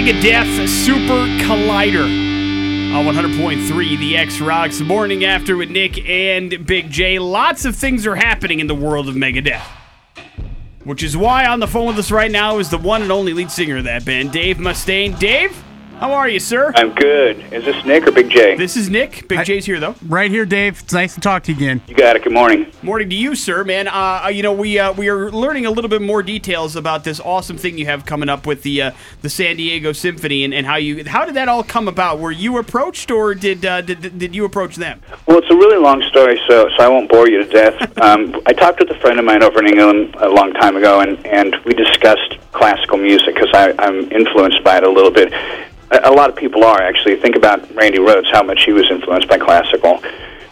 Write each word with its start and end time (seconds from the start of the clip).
Megadeth 0.00 0.66
Super 0.66 1.26
Collider 1.44 2.04
on 2.94 3.04
100.3 3.04 3.98
The 3.98 4.16
X 4.16 4.40
Rocks 4.40 4.80
Morning 4.80 5.26
After 5.26 5.58
with 5.58 5.70
Nick 5.70 6.08
and 6.08 6.66
Big 6.66 6.88
J. 6.88 7.18
Lots 7.18 7.66
of 7.66 7.76
things 7.76 8.06
are 8.06 8.14
happening 8.14 8.60
in 8.60 8.66
the 8.66 8.74
world 8.74 9.10
of 9.10 9.14
Megadeth. 9.14 9.60
Which 10.84 11.02
is 11.02 11.18
why 11.18 11.44
on 11.44 11.60
the 11.60 11.66
phone 11.66 11.86
with 11.86 11.98
us 11.98 12.10
right 12.10 12.30
now 12.30 12.56
is 12.56 12.70
the 12.70 12.78
one 12.78 13.02
and 13.02 13.12
only 13.12 13.34
lead 13.34 13.50
singer 13.50 13.76
of 13.76 13.84
that 13.84 14.06
band, 14.06 14.32
Dave 14.32 14.56
Mustaine. 14.56 15.18
Dave, 15.18 15.62
how 16.00 16.14
are 16.14 16.28
you, 16.30 16.40
sir? 16.40 16.72
I'm 16.74 16.94
good. 16.94 17.52
Is 17.52 17.62
this 17.66 17.84
Nick 17.84 18.06
or 18.06 18.10
Big 18.10 18.30
J? 18.30 18.56
This 18.56 18.74
is 18.74 18.88
Nick. 18.88 19.28
Big 19.28 19.40
I- 19.40 19.44
J's 19.44 19.66
here, 19.66 19.78
though. 19.78 19.94
Right 20.06 20.30
here, 20.30 20.46
Dave. 20.46 20.80
It's 20.82 20.94
nice 20.94 21.14
to 21.14 21.20
talk 21.20 21.42
to 21.44 21.52
you 21.52 21.58
again. 21.58 21.82
you 21.86 21.94
got 21.94 22.16
it. 22.16 22.24
Good 22.24 22.32
morning. 22.32 22.72
Morning 22.82 23.10
to 23.10 23.14
you, 23.14 23.34
sir, 23.34 23.64
man. 23.64 23.86
Uh, 23.86 24.30
you 24.32 24.42
know, 24.42 24.52
we 24.54 24.78
uh, 24.78 24.94
we 24.94 25.10
are 25.10 25.30
learning 25.30 25.66
a 25.66 25.70
little 25.70 25.90
bit 25.90 26.00
more 26.00 26.22
details 26.22 26.74
about 26.74 27.04
this 27.04 27.20
awesome 27.20 27.58
thing 27.58 27.76
you 27.76 27.84
have 27.84 28.06
coming 28.06 28.30
up 28.30 28.46
with 28.46 28.62
the 28.62 28.80
uh, 28.80 28.90
the 29.20 29.28
San 29.28 29.56
Diego 29.56 29.92
Symphony 29.92 30.44
and, 30.44 30.54
and 30.54 30.66
how 30.66 30.76
you 30.76 31.04
how 31.04 31.26
did 31.26 31.34
that 31.34 31.48
all 31.48 31.62
come 31.62 31.86
about? 31.86 32.18
Were 32.18 32.32
you 32.32 32.56
approached 32.56 33.10
or 33.10 33.34
did 33.34 33.66
uh, 33.66 33.82
did, 33.82 34.18
did 34.18 34.34
you 34.34 34.46
approach 34.46 34.76
them? 34.76 35.02
Well, 35.26 35.36
it's 35.38 35.50
a 35.50 35.54
really 35.54 35.78
long 35.78 36.02
story, 36.08 36.40
so 36.48 36.70
so 36.78 36.82
I 36.82 36.88
won't 36.88 37.10
bore 37.10 37.28
you 37.28 37.44
to 37.44 37.50
death. 37.50 37.76
Um, 38.00 38.40
I 38.46 38.54
talked 38.54 38.80
with 38.80 38.90
a 38.90 38.98
friend 38.98 39.18
of 39.18 39.26
mine 39.26 39.42
over 39.42 39.58
in 39.58 39.66
England 39.66 40.14
a 40.18 40.28
long 40.28 40.54
time 40.54 40.74
ago, 40.74 41.00
and 41.00 41.24
and 41.26 41.54
we 41.66 41.74
discussed 41.74 42.38
classical 42.52 42.96
music 42.96 43.34
because 43.34 43.50
I'm 43.52 44.10
influenced 44.10 44.64
by 44.64 44.78
it 44.78 44.84
a 44.84 44.90
little 44.90 45.10
bit. 45.10 45.30
A, 45.90 46.10
lot 46.10 46.30
of 46.30 46.36
people 46.36 46.64
are 46.64 46.80
actually. 46.80 47.16
Think 47.16 47.36
about 47.36 47.68
Randy 47.74 47.98
Rhoads, 47.98 48.30
how 48.30 48.42
much 48.42 48.64
he 48.64 48.72
was 48.72 48.88
influenced 48.90 49.28
by 49.28 49.38
classical. 49.38 50.00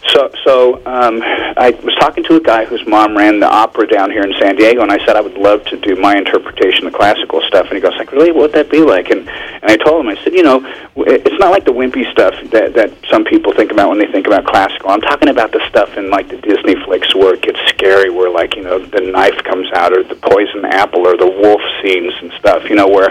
So, 0.09 0.31
so 0.43 0.75
um, 0.85 1.21
I 1.21 1.77
was 1.83 1.93
talking 1.99 2.23
to 2.25 2.35
a 2.35 2.39
guy 2.39 2.65
whose 2.65 2.85
mom 2.87 3.15
ran 3.15 3.39
the 3.39 3.47
opera 3.47 3.85
down 3.85 4.09
here 4.09 4.23
in 4.23 4.33
San 4.39 4.55
Diego, 4.55 4.81
and 4.81 4.91
I 4.91 4.97
said 5.05 5.15
I 5.15 5.21
would 5.21 5.37
love 5.37 5.63
to 5.65 5.77
do 5.77 5.95
my 5.95 6.17
interpretation 6.17 6.87
of 6.87 6.93
classical 6.93 7.41
stuff. 7.41 7.67
And 7.67 7.75
he 7.75 7.81
goes, 7.81 7.95
like, 7.95 8.11
really, 8.11 8.31
what 8.31 8.41
would 8.41 8.53
that 8.53 8.71
be 8.71 8.81
like? 8.81 9.09
And 9.09 9.29
and 9.29 9.69
I 9.69 9.75
told 9.75 10.05
him, 10.05 10.09
I 10.09 10.21
said, 10.23 10.33
you 10.33 10.43
know, 10.43 10.65
it's 10.95 11.39
not 11.39 11.51
like 11.51 11.65
the 11.65 11.73
wimpy 11.73 12.09
stuff 12.11 12.33
that 12.51 12.73
that 12.73 12.91
some 13.09 13.23
people 13.23 13.53
think 13.53 13.71
about 13.71 13.89
when 13.89 13.99
they 13.99 14.11
think 14.11 14.25
about 14.25 14.45
classical. 14.45 14.89
I'm 14.89 15.01
talking 15.01 15.29
about 15.29 15.51
the 15.51 15.61
stuff 15.69 15.95
in 15.97 16.09
like 16.09 16.29
the 16.29 16.37
Disney 16.37 16.75
flicks 16.85 17.13
where 17.13 17.35
it 17.35 17.41
gets 17.41 17.59
scary, 17.79 18.09
where 18.09 18.29
like 18.29 18.55
you 18.55 18.61
know 18.61 18.77
the 18.77 19.01
knife 19.01 19.41
comes 19.43 19.71
out, 19.73 19.93
or 19.93 20.03
the 20.03 20.15
poison 20.15 20.65
apple, 20.65 21.07
or 21.07 21.15
the 21.15 21.27
wolf 21.27 21.61
scenes 21.81 22.13
and 22.21 22.31
stuff. 22.33 22.69
You 22.69 22.75
know, 22.75 22.87
where 22.87 23.09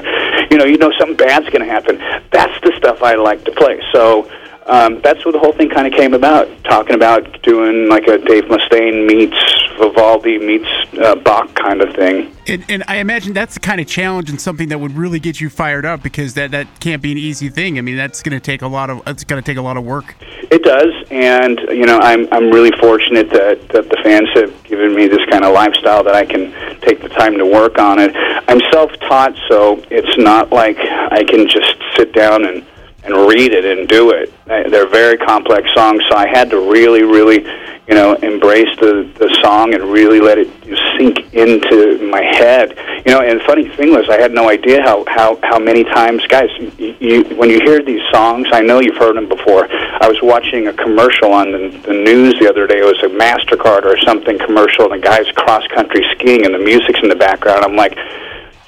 you 0.50 0.58
know 0.58 0.64
you 0.64 0.76
know 0.76 0.92
something 0.98 1.16
bad's 1.16 1.48
going 1.48 1.64
to 1.64 1.72
happen. 1.72 1.98
That's 2.30 2.54
the 2.62 2.72
stuff 2.76 3.02
I 3.02 3.14
like 3.14 3.44
to 3.44 3.52
play. 3.52 3.80
So 3.92 4.30
um, 4.66 5.00
that's 5.00 5.24
where 5.24 5.32
the 5.32 5.38
whole 5.38 5.52
thing 5.52 5.70
kind 5.70 5.86
of 5.86 5.94
came 5.94 6.14
about. 6.14 6.46
Talking 6.64 6.94
about 6.94 7.42
doing 7.42 7.88
like 7.88 8.06
a 8.06 8.18
Dave 8.18 8.44
Mustaine 8.44 9.06
meets 9.06 9.38
Vivaldi 9.78 10.38
meets 10.38 10.68
uh, 11.00 11.14
Bach 11.16 11.54
kind 11.54 11.80
of 11.80 11.94
thing. 11.94 12.34
And, 12.46 12.64
and 12.68 12.84
I 12.88 12.96
imagine 12.96 13.32
that's 13.32 13.54
the 13.54 13.60
kind 13.60 13.80
of 13.80 13.86
challenge 13.86 14.30
and 14.30 14.40
something 14.40 14.68
that 14.68 14.78
would 14.78 14.92
really 14.92 15.20
get 15.20 15.40
you 15.40 15.50
fired 15.50 15.84
up 15.84 16.02
because 16.02 16.34
that, 16.34 16.50
that 16.52 16.80
can't 16.80 17.02
be 17.02 17.12
an 17.12 17.18
easy 17.18 17.48
thing. 17.48 17.78
I 17.78 17.82
mean, 17.82 17.96
that's 17.96 18.22
going 18.22 18.38
to 18.38 18.40
take 18.40 18.62
a 18.62 18.68
lot 18.68 18.90
of 18.90 19.02
it's 19.06 19.24
going 19.24 19.42
to 19.42 19.46
take 19.46 19.58
a 19.58 19.62
lot 19.62 19.76
of 19.76 19.84
work. 19.84 20.14
It 20.50 20.62
does, 20.62 20.94
and 21.10 21.58
you 21.68 21.84
know, 21.84 21.98
I'm 21.98 22.26
I'm 22.32 22.50
really 22.50 22.70
fortunate 22.78 23.30
that 23.30 23.68
that 23.68 23.90
the 23.90 23.98
fans 24.02 24.28
have 24.34 24.64
given 24.64 24.94
me 24.94 25.06
this 25.06 25.24
kind 25.30 25.44
of 25.44 25.52
lifestyle 25.52 26.02
that 26.04 26.14
I 26.14 26.24
can 26.24 26.52
take 26.80 27.02
the 27.02 27.08
time 27.10 27.36
to 27.36 27.44
work 27.44 27.78
on 27.78 27.98
it. 27.98 28.12
I'm 28.48 28.60
self-taught, 28.72 29.36
so 29.48 29.82
it's 29.90 30.16
not 30.16 30.50
like 30.50 30.78
I 30.78 31.22
can 31.24 31.46
just 31.48 31.76
sit 31.96 32.12
down 32.14 32.46
and 32.46 32.64
and 33.08 33.28
read 33.28 33.52
it 33.52 33.64
and 33.64 33.88
do 33.88 34.10
it. 34.10 34.32
They're 34.46 34.88
very 34.88 35.16
complex 35.16 35.68
songs, 35.74 36.02
so 36.08 36.16
I 36.16 36.26
had 36.26 36.50
to 36.50 36.70
really, 36.70 37.02
really, 37.02 37.42
you 37.86 37.94
know, 37.94 38.14
embrace 38.14 38.68
the 38.80 39.10
the 39.18 39.28
song 39.42 39.74
and 39.74 39.84
really 39.84 40.20
let 40.20 40.38
it 40.38 40.48
sink 40.96 41.32
into 41.34 41.98
my 42.10 42.22
head. 42.22 42.76
You 43.06 43.12
know, 43.12 43.20
and 43.20 43.40
funny 43.42 43.68
thing 43.68 43.92
was, 43.92 44.08
I 44.08 44.20
had 44.20 44.32
no 44.32 44.48
idea 44.48 44.82
how 44.82 45.04
how 45.08 45.38
how 45.42 45.58
many 45.58 45.84
times, 45.84 46.26
guys, 46.26 46.50
you, 46.58 46.96
you 47.00 47.24
when 47.36 47.50
you 47.50 47.60
hear 47.60 47.82
these 47.82 48.02
songs, 48.12 48.48
I 48.52 48.60
know 48.60 48.80
you've 48.80 48.96
heard 48.96 49.16
them 49.16 49.28
before. 49.28 49.68
I 49.70 50.08
was 50.08 50.18
watching 50.22 50.68
a 50.68 50.72
commercial 50.72 51.32
on 51.32 51.52
the, 51.52 51.68
the 51.86 51.94
news 51.94 52.38
the 52.38 52.48
other 52.48 52.66
day. 52.66 52.78
It 52.78 52.84
was 52.84 53.02
a 53.02 53.12
Mastercard 53.14 53.84
or 53.84 53.98
something 54.04 54.38
commercial, 54.38 54.90
and 54.90 55.02
the 55.02 55.06
guy's 55.06 55.30
cross 55.32 55.66
country 55.68 56.04
skiing, 56.14 56.44
and 56.44 56.54
the 56.54 56.58
music's 56.58 57.00
in 57.02 57.08
the 57.08 57.16
background. 57.16 57.64
I'm 57.64 57.76
like 57.76 57.96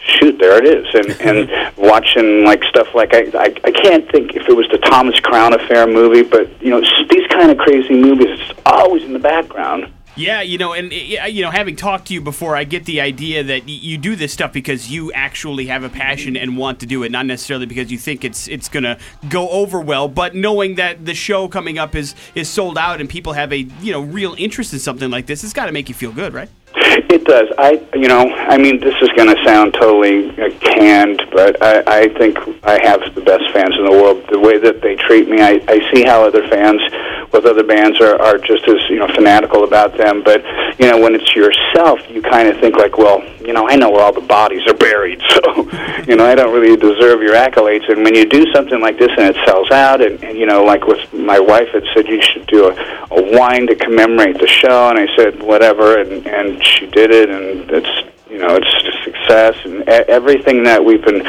shoot, 0.05 0.38
there 0.38 0.59
it 0.59 0.66
is. 0.66 0.87
And 0.94 1.21
and 1.21 1.72
watching 1.77 2.44
like 2.44 2.62
stuff 2.65 2.94
like 2.94 3.15
I, 3.15 3.31
I 3.34 3.55
I 3.65 3.71
can't 3.71 4.11
think 4.11 4.34
if 4.34 4.49
it 4.49 4.56
was 4.56 4.69
the 4.71 4.78
Thomas 4.78 5.19
Crown 5.21 5.53
Affair 5.53 5.87
movie, 5.87 6.22
but 6.22 6.49
you 6.62 6.71
know 6.71 6.81
these 6.81 7.27
kind 7.28 7.50
of 7.50 7.59
crazy 7.59 7.94
movies, 7.94 8.41
it's 8.41 8.61
always 8.66 9.03
in 9.05 9.12
the 9.12 9.19
background. 9.19 9.93
Yeah, 10.16 10.43
you 10.43 10.59
know, 10.59 10.72
and 10.72 10.93
you 10.93 11.43
know, 11.43 11.50
having 11.50 11.77
talked 11.77 12.09
to 12.09 12.15
you 12.15 12.21
before, 12.21 12.56
I 12.56 12.65
get 12.65 12.84
the 12.84 13.00
idea 13.00 13.44
that 13.44 13.69
you 13.69 13.97
do 13.97 14.16
this 14.16 14.33
stuff 14.33 14.53
because 14.53 14.91
you 14.91 15.12
actually 15.12 15.66
have 15.66 15.84
a 15.84 15.88
passion 15.88 16.37
and 16.37 16.59
want 16.59 16.81
to 16.81 16.87
do 16.87 17.05
it, 17.05 17.12
not 17.12 17.27
necessarily 17.27 17.67
because 17.67 17.93
you 17.93 17.99
think 17.99 18.25
it's 18.25 18.49
it's 18.49 18.69
gonna 18.69 18.99
go 19.28 19.49
over 19.49 19.81
well. 19.81 20.09
But 20.09 20.34
knowing 20.34 20.75
that 20.75 21.06
the 21.06 21.15
show 21.15 21.49
coming 21.49 21.78
up 21.78 21.94
is 21.94 22.15
is 22.34 22.49
sold 22.49 22.77
out 22.77 23.00
and 23.00 23.09
people 23.09 23.34
have 23.34 23.53
a 23.53 23.59
you 23.59 23.93
know 23.93 24.00
real 24.00 24.34
interest 24.37 24.72
in 24.72 24.78
something 24.78 25.11
like 25.11 25.27
this, 25.27 25.44
it's 25.44 25.53
got 25.53 25.67
to 25.67 25.72
make 25.72 25.88
you 25.88 25.94
feel 25.94 26.12
good, 26.12 26.34
right? 26.34 26.50
It 27.10 27.25
does. 27.25 27.48
I, 27.59 27.82
you 27.93 28.06
know, 28.06 28.31
I 28.31 28.56
mean, 28.56 28.78
this 28.78 28.94
is 29.03 29.09
going 29.16 29.34
to 29.34 29.44
sound 29.44 29.75
totally 29.75 30.31
uh, 30.38 30.48
canned, 30.60 31.21
but 31.32 31.60
I, 31.60 32.04
I 32.04 32.09
think 32.15 32.38
I 32.62 32.78
have 32.87 33.03
the 33.16 33.21
best 33.21 33.50
fans 33.53 33.75
in 33.75 33.84
the 33.84 33.91
world. 33.91 34.25
The 34.31 34.38
way 34.38 34.59
that 34.59 34.81
they 34.81 34.94
treat 34.94 35.28
me, 35.28 35.41
I, 35.41 35.60
I 35.66 35.93
see 35.93 36.04
how 36.04 36.22
other 36.22 36.47
fans 36.47 36.81
with 37.32 37.47
other 37.47 37.65
bands 37.65 38.00
are, 38.00 38.15
are 38.22 38.38
just 38.38 38.66
as 38.69 38.78
you 38.88 38.99
know 39.00 39.09
fanatical 39.09 39.65
about 39.65 39.97
them. 39.97 40.22
But 40.22 40.44
you 40.78 40.87
know, 40.87 41.00
when 41.00 41.16
it's 41.16 41.34
yourself, 41.34 41.99
you 42.09 42.22
kind 42.22 42.49
of 42.49 42.60
think 42.60 42.76
like, 42.76 42.97
well, 42.97 43.22
you 43.43 43.53
know, 43.53 43.69
I 43.69 43.75
know 43.75 43.91
where 43.91 44.03
all 44.03 44.12
the 44.12 44.20
bodies 44.20 44.62
are 44.69 44.75
buried, 44.75 45.20
so 45.31 45.43
you 46.06 46.15
know, 46.15 46.26
I 46.26 46.37
don't 46.37 46.54
really 46.54 46.76
deserve 46.76 47.22
your 47.22 47.34
accolades. 47.34 47.91
And 47.91 48.04
when 48.04 48.15
you 48.15 48.25
do 48.25 48.47
something 48.54 48.81
like 48.81 49.00
this 49.00 49.10
and 49.19 49.34
it 49.34 49.37
sells 49.47 49.70
out, 49.72 50.00
and, 50.00 50.22
and 50.22 50.38
you 50.38 50.47
know, 50.47 50.62
like 50.62 50.87
with 50.87 51.12
my 51.12 51.41
wife 51.41 51.70
had 51.72 51.82
said, 51.93 52.06
you 52.06 52.22
should 52.22 52.47
do 52.47 52.70
a, 52.70 53.06
a 53.10 53.37
wine 53.37 53.66
to 53.66 53.75
commemorate 53.75 54.38
the 54.38 54.47
show, 54.47 54.91
and 54.91 54.99
I 54.99 55.09
said 55.16 55.43
whatever, 55.43 56.00
and 56.00 56.25
and 56.28 56.65
she 56.65 56.87
did 56.87 57.00
it, 57.09 57.31
and 57.31 57.71
it's 57.71 58.11
you 58.28 58.38
know, 58.38 58.61
it's 58.61 59.05
success, 59.05 59.56
and 59.65 59.88
everything 59.88 60.62
that 60.65 60.84
we've 60.84 61.05
been 61.05 61.25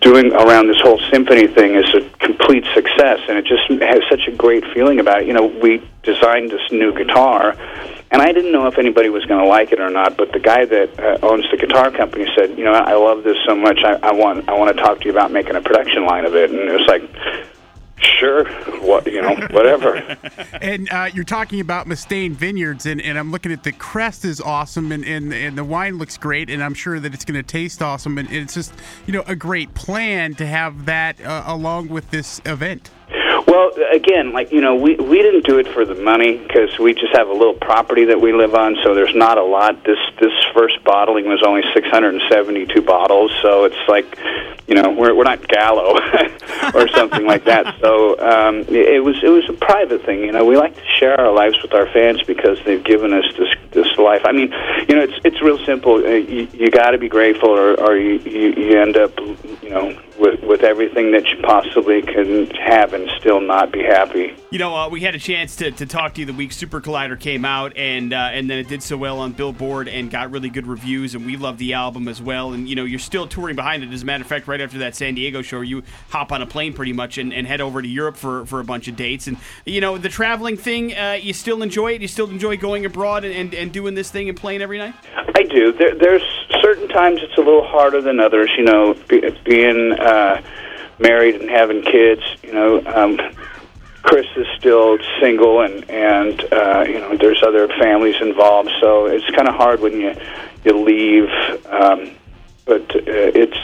doing 0.00 0.32
around 0.32 0.68
this 0.68 0.80
whole 0.80 1.00
symphony 1.10 1.48
thing 1.48 1.74
is 1.74 1.92
a 1.94 2.00
complete 2.18 2.64
success, 2.74 3.18
and 3.28 3.36
it 3.38 3.44
just 3.44 3.68
has 3.82 4.00
such 4.08 4.28
a 4.28 4.32
great 4.36 4.64
feeling 4.72 5.00
about 5.00 5.22
it. 5.22 5.26
You 5.26 5.34
know, 5.34 5.46
we 5.46 5.82
designed 6.02 6.50
this 6.50 6.62
new 6.70 6.94
guitar, 6.94 7.56
and 8.10 8.22
I 8.22 8.32
didn't 8.32 8.52
know 8.52 8.68
if 8.68 8.78
anybody 8.78 9.08
was 9.08 9.24
going 9.26 9.42
to 9.42 9.48
like 9.48 9.72
it 9.72 9.80
or 9.80 9.90
not. 9.90 10.16
But 10.16 10.32
the 10.32 10.38
guy 10.38 10.64
that 10.64 10.98
uh, 10.98 11.26
owns 11.26 11.44
the 11.50 11.56
guitar 11.56 11.90
company 11.90 12.26
said, 12.36 12.56
"You 12.56 12.64
know, 12.64 12.72
I 12.72 12.94
love 12.94 13.24
this 13.24 13.36
so 13.46 13.56
much. 13.56 13.80
I, 13.84 13.94
I 13.94 14.12
want 14.12 14.48
I 14.48 14.54
want 14.54 14.76
to 14.76 14.82
talk 14.82 15.00
to 15.00 15.04
you 15.06 15.10
about 15.10 15.32
making 15.32 15.56
a 15.56 15.60
production 15.60 16.06
line 16.06 16.24
of 16.24 16.34
it." 16.36 16.50
And 16.50 16.60
it 16.60 16.72
was 16.72 16.86
like. 16.86 17.02
Sure, 18.00 18.44
what 18.80 19.06
you 19.06 19.22
know, 19.22 19.34
whatever. 19.50 20.16
And 20.60 20.90
uh, 20.90 21.08
you're 21.14 21.24
talking 21.24 21.60
about 21.60 21.86
Mustaine 21.86 22.32
Vineyards, 22.32 22.84
and, 22.84 23.00
and 23.00 23.16
I'm 23.18 23.30
looking 23.30 23.52
at 23.52 23.62
the 23.62 23.72
crest 23.72 24.24
is 24.24 24.40
awesome, 24.40 24.90
and, 24.90 25.04
and, 25.04 25.32
and 25.32 25.56
the 25.56 25.64
wine 25.64 25.98
looks 25.98 26.16
great, 26.16 26.50
and 26.50 26.62
I'm 26.62 26.74
sure 26.74 26.98
that 26.98 27.14
it's 27.14 27.24
going 27.24 27.36
to 27.36 27.46
taste 27.46 27.80
awesome, 27.80 28.18
and 28.18 28.30
it's 28.30 28.54
just 28.54 28.72
you 29.06 29.12
know 29.12 29.22
a 29.26 29.36
great 29.36 29.74
plan 29.74 30.34
to 30.36 30.46
have 30.46 30.86
that 30.86 31.20
uh, 31.20 31.44
along 31.46 31.88
with 31.88 32.10
this 32.10 32.40
event. 32.44 32.90
Well, 33.48 33.70
again, 33.90 34.32
like 34.34 34.52
you 34.52 34.60
know, 34.60 34.74
we 34.74 34.96
we 34.96 35.22
didn't 35.22 35.46
do 35.46 35.58
it 35.58 35.66
for 35.68 35.86
the 35.86 35.94
money 35.94 36.36
because 36.36 36.78
we 36.78 36.92
just 36.92 37.16
have 37.16 37.28
a 37.28 37.32
little 37.32 37.54
property 37.54 38.04
that 38.04 38.20
we 38.20 38.34
live 38.34 38.54
on, 38.54 38.76
so 38.84 38.94
there's 38.94 39.14
not 39.14 39.38
a 39.38 39.42
lot. 39.42 39.84
This 39.84 39.98
this 40.20 40.32
first 40.54 40.84
bottling 40.84 41.26
was 41.26 41.42
only 41.42 41.62
672 41.72 42.82
bottles, 42.82 43.32
so 43.40 43.64
it's 43.64 43.88
like, 43.88 44.18
you 44.68 44.74
know, 44.74 44.90
we're 44.90 45.14
we're 45.14 45.24
not 45.24 45.46
Gallo 45.48 45.98
or 46.74 46.88
something 46.88 47.26
like 47.26 47.44
that. 47.44 47.76
So 47.80 48.18
um, 48.20 48.64
it 48.68 49.02
was 49.02 49.16
it 49.22 49.30
was 49.30 49.48
a 49.48 49.54
private 49.54 50.04
thing. 50.04 50.20
You 50.20 50.32
know, 50.32 50.44
we 50.44 50.56
like 50.56 50.74
to 50.76 50.84
share 50.98 51.18
our 51.18 51.32
lives 51.32 51.56
with 51.62 51.72
our 51.72 51.86
fans 51.86 52.22
because 52.22 52.58
they've 52.64 52.84
given 52.84 53.12
us 53.14 53.24
this 53.38 53.48
this 53.70 53.96
life. 53.96 54.22
I 54.24 54.32
mean, 54.32 54.52
you 54.88 54.94
know, 54.96 55.02
it's 55.02 55.18
it's 55.24 55.40
real 55.42 55.58
simple. 55.64 55.94
Uh, 55.94 56.18
You, 56.28 56.46
you 56.52 56.70
got 56.70 56.90
to 56.90 56.98
be 56.98 57.08
grateful, 57.08 57.48
or 57.50 57.74
or 57.80 57.96
you, 57.96 58.18
you 58.18 58.52
you 58.52 58.80
end 58.80 58.96
up, 58.96 59.18
you 59.62 59.70
know, 59.70 59.98
with 60.18 60.42
with 60.42 60.62
everything 60.62 61.12
that 61.12 61.26
you 61.26 61.40
possibly 61.42 62.02
can 62.02 62.50
have 62.50 62.92
and 62.92 63.08
still 63.18 63.40
not 63.40 63.72
be 63.72 63.82
happy. 63.82 64.34
You 64.50 64.58
know, 64.58 64.74
uh, 64.74 64.88
we 64.88 65.00
had 65.00 65.14
a 65.14 65.18
chance 65.18 65.56
to, 65.56 65.70
to 65.72 65.86
talk 65.86 66.14
to 66.14 66.20
you 66.20 66.26
the 66.26 66.32
week 66.32 66.52
Super 66.52 66.80
Collider 66.80 67.18
came 67.18 67.44
out, 67.44 67.76
and 67.76 68.12
uh, 68.12 68.30
and 68.32 68.48
then 68.48 68.58
it 68.58 68.68
did 68.68 68.82
so 68.82 68.96
well 68.96 69.18
on 69.20 69.32
Billboard 69.32 69.88
and 69.88 70.10
got 70.10 70.30
really 70.30 70.48
good 70.48 70.66
reviews, 70.66 71.14
and 71.14 71.26
we 71.26 71.36
love 71.36 71.58
the 71.58 71.74
album 71.74 72.08
as 72.08 72.22
well. 72.22 72.52
And 72.52 72.68
you 72.68 72.74
know, 72.74 72.84
you're 72.84 72.98
still 72.98 73.26
touring 73.26 73.56
behind 73.56 73.82
it. 73.82 73.92
As 73.92 74.02
a 74.02 74.06
matter 74.06 74.22
of 74.22 74.28
fact, 74.28 74.48
right 74.48 74.60
after 74.60 74.78
that 74.78 74.94
San 74.96 75.14
Diego 75.14 75.42
show, 75.42 75.60
you 75.60 75.82
hop 76.10 76.32
on 76.32 76.42
a 76.42 76.46
plane 76.46 76.72
pretty 76.72 76.92
much 76.92 77.18
and, 77.18 77.32
and 77.32 77.46
head 77.46 77.60
over 77.60 77.82
to 77.82 77.88
Europe 77.88 78.16
for, 78.16 78.46
for 78.46 78.60
a 78.60 78.64
bunch 78.64 78.88
of 78.88 78.96
dates. 78.96 79.26
And 79.26 79.36
you 79.64 79.80
know, 79.80 79.98
the 79.98 80.08
traveling 80.08 80.56
thing, 80.56 80.94
uh, 80.96 81.18
you 81.20 81.32
still 81.32 81.62
enjoy 81.62 81.92
it. 81.92 82.02
You 82.02 82.08
still 82.08 82.30
enjoy 82.30 82.56
going 82.56 82.84
abroad 82.84 83.24
and, 83.24 83.34
and, 83.34 83.54
and 83.54 83.72
doing 83.72 83.94
this 83.94 84.10
thing 84.10 84.28
and 84.28 84.36
playing 84.36 84.62
every 84.62 84.78
night. 84.78 84.94
I 85.34 85.42
do. 85.42 85.72
There, 85.72 85.94
there's 85.94 86.22
certain 86.60 86.88
times 86.88 87.20
it's 87.22 87.36
a 87.36 87.40
little 87.40 87.66
harder 87.66 88.00
than 88.00 88.20
others. 88.20 88.50
You 88.56 88.64
know, 88.64 88.94
be, 89.08 89.22
being 89.44 89.92
uh, 89.92 90.42
married 90.98 91.36
and 91.36 91.50
having 91.50 91.82
kids. 91.82 92.22
You 92.42 92.52
know, 92.52 92.82
um, 92.86 93.18
Chris 94.02 94.26
is 94.36 94.46
still 94.58 94.98
single, 95.20 95.60
and 95.62 95.88
and 95.90 96.40
uh, 96.52 96.84
you 96.86 97.00
know, 97.00 97.16
there's 97.16 97.42
other 97.42 97.68
families 97.68 98.16
involved. 98.20 98.70
So 98.80 99.06
it's 99.06 99.28
kind 99.30 99.48
of 99.48 99.54
hard 99.54 99.80
when 99.80 100.00
you 100.00 100.14
you 100.64 100.84
leave. 100.84 101.28
Um, 101.66 102.14
but 102.64 102.94
uh, 102.94 103.00
it's 103.06 103.56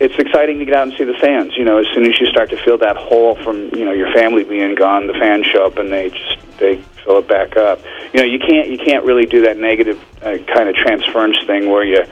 it's 0.00 0.14
exciting 0.18 0.60
to 0.60 0.64
get 0.64 0.74
out 0.74 0.86
and 0.86 0.96
see 0.96 1.04
the 1.04 1.18
fans. 1.20 1.52
You 1.56 1.64
know, 1.64 1.78
as 1.78 1.86
soon 1.92 2.06
as 2.06 2.18
you 2.20 2.26
start 2.26 2.48
to 2.50 2.56
feel 2.64 2.78
that 2.78 2.96
hole 2.96 3.34
from 3.42 3.74
you 3.74 3.84
know 3.84 3.92
your 3.92 4.12
family 4.12 4.44
being 4.44 4.74
gone, 4.74 5.08
the 5.08 5.14
fans 5.14 5.46
show 5.46 5.66
up 5.66 5.78
and 5.78 5.92
they 5.92 6.10
just 6.10 6.58
they 6.58 6.76
fill 7.04 7.18
it 7.18 7.28
back 7.28 7.56
up. 7.56 7.80
You 8.14 8.20
know, 8.20 8.26
you 8.26 8.38
can't 8.38 8.68
you 8.68 8.78
can't 8.78 9.04
really 9.04 9.26
do 9.26 9.42
that 9.42 9.58
negative 9.58 10.00
uh, 10.22 10.38
kind 10.54 10.68
of 10.68 10.76
transference 10.76 11.36
thing 11.44 11.70
where 11.70 11.84
you 11.84 12.04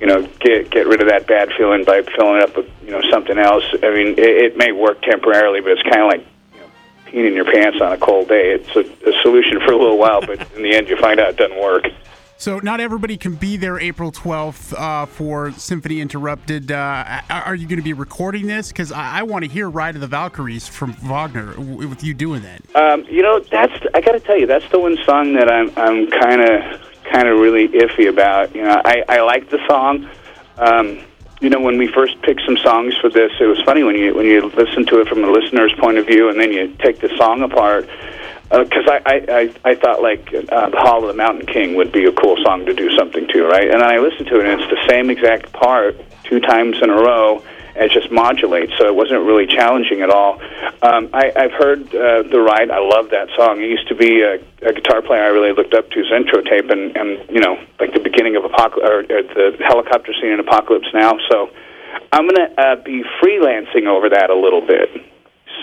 you 0.00 0.06
know 0.06 0.22
get 0.40 0.70
get 0.70 0.86
rid 0.86 1.00
of 1.00 1.08
that 1.08 1.26
bad 1.26 1.50
feeling 1.56 1.84
by 1.84 2.02
filling 2.02 2.42
up 2.42 2.56
with 2.56 2.68
you 2.82 2.90
know 2.90 3.02
something 3.10 3.38
else. 3.38 3.64
I 3.82 3.90
mean, 3.94 4.08
it, 4.18 4.18
it 4.18 4.56
may 4.56 4.72
work 4.72 5.02
temporarily, 5.02 5.60
but 5.60 5.72
it's 5.72 5.82
kind 5.82 6.02
of 6.02 6.08
like 6.08 6.26
you 6.54 6.60
know, 6.60 6.66
peeing 7.06 7.28
in 7.28 7.34
your 7.34 7.44
pants 7.44 7.80
on 7.80 7.92
a 7.92 7.98
cold 7.98 8.28
day. 8.28 8.52
It's 8.52 8.76
a, 8.76 8.80
a 9.08 9.22
solution 9.22 9.60
for 9.60 9.72
a 9.72 9.78
little 9.78 9.98
while, 9.98 10.20
but 10.20 10.40
in 10.54 10.62
the 10.62 10.74
end, 10.74 10.88
you 10.88 10.96
find 10.96 11.20
out 11.20 11.30
it 11.30 11.36
doesn't 11.36 11.60
work. 11.60 11.86
So 12.38 12.58
not 12.58 12.80
everybody 12.80 13.16
can 13.16 13.34
be 13.34 13.56
there 13.56 13.78
April 13.80 14.12
12th 14.12 14.74
uh, 14.78 15.06
for 15.06 15.52
Symphony 15.52 16.02
Interrupted. 16.02 16.70
Uh, 16.70 17.22
are 17.30 17.54
you 17.54 17.66
going 17.66 17.78
to 17.78 17.84
be 17.84 17.94
recording 17.94 18.46
this? 18.46 18.68
Because 18.68 18.92
I, 18.92 19.20
I 19.20 19.22
want 19.22 19.44
to 19.46 19.50
hear 19.50 19.70
"Ride 19.70 19.94
of 19.94 20.02
the 20.02 20.06
Valkyries" 20.06 20.68
from 20.68 20.92
Wagner 21.02 21.58
with 21.58 22.04
you 22.04 22.12
doing 22.12 22.42
that. 22.42 22.60
Um, 22.76 23.04
you 23.08 23.22
know, 23.22 23.40
that's 23.40 23.72
I 23.94 24.02
got 24.02 24.12
to 24.12 24.20
tell 24.20 24.38
you, 24.38 24.46
that's 24.46 24.68
the 24.70 24.78
one 24.78 24.98
song 25.06 25.32
that 25.32 25.50
I'm 25.50 25.70
I'm 25.78 26.10
kind 26.10 26.42
of 26.42 26.85
kind 27.10 27.28
of 27.28 27.38
really 27.38 27.68
iffy 27.68 28.08
about. 28.08 28.54
You 28.54 28.62
know, 28.62 28.80
I 28.84 29.04
I 29.08 29.20
like 29.22 29.50
the 29.50 29.58
song. 29.66 30.08
Um, 30.58 31.00
you 31.40 31.50
know, 31.50 31.60
when 31.60 31.76
we 31.76 31.86
first 31.86 32.20
picked 32.22 32.42
some 32.46 32.56
songs 32.56 32.94
for 33.00 33.10
this, 33.10 33.30
it 33.40 33.44
was 33.44 33.60
funny 33.62 33.82
when 33.82 33.96
you 33.96 34.14
when 34.14 34.26
you 34.26 34.40
listen 34.56 34.86
to 34.86 35.00
it 35.00 35.08
from 35.08 35.22
the 35.22 35.30
listener's 35.30 35.72
point 35.78 35.98
of 35.98 36.06
view, 36.06 36.28
and 36.28 36.40
then 36.40 36.52
you 36.52 36.74
take 36.78 37.00
the 37.00 37.14
song 37.16 37.42
apart 37.42 37.88
because 38.48 38.86
uh, 38.86 39.00
I, 39.04 39.50
I, 39.64 39.70
I 39.70 39.74
thought 39.74 40.02
like 40.02 40.32
uh, 40.32 40.70
the 40.70 40.78
Hall 40.78 41.02
of 41.02 41.08
the 41.08 41.14
Mountain 41.14 41.46
King 41.46 41.74
would 41.74 41.90
be 41.90 42.04
a 42.04 42.12
cool 42.12 42.36
song 42.44 42.64
to 42.66 42.74
do 42.74 42.94
something 42.96 43.26
to, 43.28 43.44
right? 43.44 43.68
And 43.70 43.80
then 43.80 43.90
I 43.90 43.98
listened 43.98 44.28
to 44.28 44.38
it, 44.38 44.46
and 44.46 44.60
it's 44.60 44.70
the 44.70 44.88
same 44.88 45.10
exact 45.10 45.52
part 45.52 46.00
two 46.24 46.40
times 46.40 46.76
in 46.80 46.90
a 46.90 46.94
row, 46.94 47.42
and 47.76 47.90
it 47.90 47.92
just 47.92 48.10
modulates, 48.10 48.72
so 48.78 48.86
it 48.86 48.94
wasn't 48.94 49.22
really 49.22 49.46
challenging 49.46 50.00
at 50.00 50.10
all. 50.10 50.40
Um, 50.82 51.10
I, 51.12 51.30
I've 51.36 51.52
heard 51.52 51.94
uh, 51.94 52.22
the 52.22 52.40
ride. 52.40 52.70
I 52.70 52.78
love 52.80 53.10
that 53.10 53.28
song. 53.36 53.60
It 53.60 53.68
used 53.68 53.88
to 53.88 53.94
be 53.94 54.22
a, 54.22 54.40
a 54.66 54.72
guitar 54.72 55.02
player 55.02 55.22
I 55.22 55.28
really 55.28 55.52
looked 55.52 55.74
up 55.74 55.90
to's 55.90 56.10
intro 56.10 56.40
tape, 56.40 56.70
and, 56.70 56.96
and 56.96 57.28
you 57.28 57.40
know, 57.40 57.60
like 57.78 57.92
the 57.92 58.00
beginning 58.00 58.36
of 58.36 58.44
Apocalypse 58.44 58.88
or, 58.88 59.00
or 59.00 59.22
the 59.22 59.56
helicopter 59.60 60.12
scene 60.14 60.32
in 60.32 60.40
Apocalypse 60.40 60.88
Now. 60.94 61.12
So 61.30 61.50
I'm 62.12 62.26
going 62.28 62.48
to 62.48 62.60
uh, 62.60 62.76
be 62.76 63.04
freelancing 63.22 63.86
over 63.86 64.08
that 64.10 64.30
a 64.30 64.36
little 64.36 64.66
bit. 64.66 64.88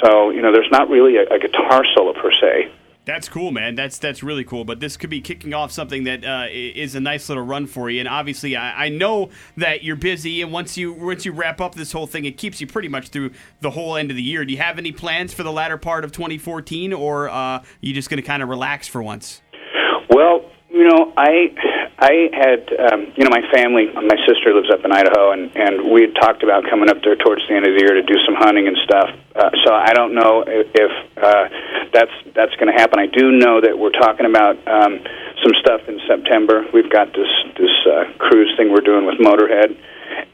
So 0.04 0.30
you 0.30 0.42
know, 0.42 0.52
there's 0.52 0.72
not 0.72 0.90
really 0.90 1.18
a, 1.18 1.26
a 1.34 1.40
guitar 1.40 1.84
solo 1.96 2.14
per 2.14 2.32
se. 2.32 2.72
That's 3.06 3.28
cool, 3.28 3.52
man. 3.52 3.76
That's 3.76 3.98
that's 3.98 4.24
really 4.24 4.46
cool. 4.46 4.64
But 4.64 4.80
this 4.80 4.96
could 4.96 5.10
be 5.10 5.20
kicking 5.20 5.54
off 5.54 5.72
something 5.74 6.06
that 6.06 6.24
uh, 6.24 6.46
is 6.50 6.96
a 6.96 7.02
nice 7.02 7.28
little 7.28 7.44
run 7.44 7.68
for 7.68 7.90
you. 7.90 8.00
And 8.00 8.08
obviously, 8.08 8.56
I, 8.56 8.86
I, 8.86 8.90
know 8.90 9.30
that 9.58 9.84
you're 9.84 9.98
busy. 9.98 10.42
And 10.42 10.54
once 10.54 10.78
you 10.78 10.94
once 10.94 11.26
you 11.26 11.34
wrap 11.34 11.60
up 11.60 11.76
this 11.76 11.92
whole 11.92 12.08
thing, 12.08 12.24
it 12.24 12.38
keeps 12.38 12.62
you 12.62 12.68
pretty 12.68 12.88
much 12.88 13.10
through 13.10 13.32
the 13.60 13.72
whole 13.72 13.98
end 13.98 14.10
of 14.10 14.16
the 14.16 14.24
year. 14.24 14.46
Do 14.46 14.54
you 14.54 14.60
have 14.60 14.78
any 14.78 14.94
plans 14.94 15.34
for 15.34 15.44
the 15.44 15.52
latter 15.52 15.78
part 15.78 16.06
of 16.06 16.14
2014, 16.14 16.94
or 16.94 17.28
uh, 17.28 17.34
are 17.34 17.64
you 17.82 17.94
just 17.94 18.10
going 18.10 18.22
to 18.22 18.26
kind 18.26 18.42
of 18.42 18.48
relax 18.48 18.88
for 18.88 19.04
once? 19.04 19.42
Well, 20.10 20.50
you 20.70 20.88
know, 20.88 21.12
I 21.18 21.54
I 22.04 22.28
had 22.36 22.68
um, 22.92 23.16
you 23.16 23.24
know 23.24 23.32
my 23.32 23.48
family. 23.56 23.88
My 23.96 24.20
sister 24.28 24.52
lives 24.52 24.68
up 24.68 24.84
in 24.84 24.92
Idaho, 24.92 25.32
and 25.32 25.56
and 25.56 25.88
we 25.88 26.02
had 26.04 26.14
talked 26.20 26.44
about 26.44 26.68
coming 26.68 26.90
up 26.92 27.00
there 27.00 27.16
towards 27.16 27.48
the 27.48 27.56
end 27.56 27.64
of 27.64 27.72
the 27.72 27.80
year 27.80 27.96
to 27.96 28.04
do 28.04 28.20
some 28.28 28.36
hunting 28.36 28.68
and 28.68 28.76
stuff. 28.84 29.10
Uh, 29.34 29.50
so 29.64 29.72
I 29.72 29.94
don't 29.96 30.14
know 30.14 30.44
if, 30.44 30.68
if 30.76 30.92
uh, 31.16 31.48
that's 31.96 32.12
that's 32.36 32.52
going 32.60 32.68
to 32.68 32.76
happen. 32.76 33.00
I 33.00 33.08
do 33.08 33.32
know 33.32 33.62
that 33.64 33.80
we're 33.80 33.96
talking 33.96 34.28
about 34.28 34.60
um, 34.68 35.00
some 35.40 35.56
stuff 35.64 35.88
in 35.88 36.04
September. 36.04 36.68
We've 36.74 36.92
got 36.92 37.16
this 37.16 37.32
this 37.56 37.72
uh, 37.88 38.12
cruise 38.20 38.52
thing 38.60 38.76
we're 38.76 38.84
doing 38.84 39.08
with 39.08 39.24
Motorhead 39.24 39.80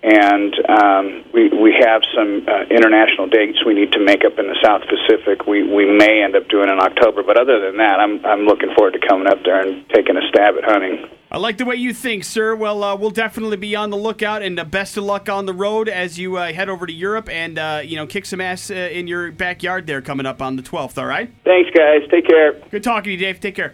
and 0.02 0.56
um, 0.68 1.06
we 1.34 1.50
we 1.50 1.76
have 1.78 2.02
some 2.16 2.48
uh, 2.48 2.64
international 2.72 3.28
dates 3.28 3.64
we 3.66 3.74
need 3.74 3.92
to 3.92 4.00
make 4.00 4.26
up 4.26 4.40
in 4.40 4.48
the 4.48 4.58
South 4.64 4.82
Pacific. 4.90 5.46
We 5.46 5.64
we 5.64 5.86
may 5.86 6.24
end 6.24 6.36
up 6.36 6.48
doing 6.50 6.70
in 6.70 6.80
October, 6.80 7.22
but 7.22 7.38
other 7.38 7.60
than 7.62 7.78
that, 7.78 8.00
I'm 8.00 8.26
I'm 8.26 8.46
looking 8.46 8.74
forward 8.76 8.94
to 8.94 9.08
coming 9.08 9.28
up 9.28 9.44
there 9.44 9.62
and 9.62 9.88
taking 9.90 10.18
a 10.18 10.26
stab 10.30 10.56
at 10.58 10.64
hunting. 10.64 11.08
I 11.32 11.38
like 11.38 11.60
the 11.60 11.66
way 11.66 11.76
you 11.76 11.94
think, 11.94 12.24
sir. 12.24 12.56
Well, 12.56 12.84
uh, 12.84 12.96
we'll 12.96 13.12
definitely 13.12 13.58
be 13.58 13.76
on 13.76 13.92
the 13.92 13.98
lookout, 13.98 14.42
and 14.42 14.60
uh, 14.60 14.64
best 14.64 14.98
of 14.98 15.04
luck 15.04 15.30
on 15.30 15.46
the 15.46 15.54
road 15.54 15.88
as 15.88 16.18
you 16.18 16.38
uh, 16.38 16.52
head 16.52 16.70
over 16.70 16.88
to 16.88 16.94
Europe 16.94 17.30
and 17.30 17.60
uh, 17.60 17.82
you 17.84 17.98
know 17.98 18.08
kick 18.08 18.26
some 18.26 18.42
ass 18.42 18.72
uh, 18.72 18.74
in 18.74 19.06
your 19.06 19.32
backyard 19.32 19.86
there 19.86 20.02
coming 20.02 20.26
up 20.26 20.42
on 20.42 20.56
the 20.56 20.64
12th. 20.64 20.98
All 20.98 21.06
right. 21.06 21.32
Thanks, 21.46 21.70
guys. 21.70 22.02
Take 22.10 22.28
care. 22.28 22.54
Good 22.72 22.84
talking 22.84 23.04
to 23.04 23.12
you, 23.12 23.18
Dave. 23.18 23.40
Take 23.40 23.54
care. 23.54 23.68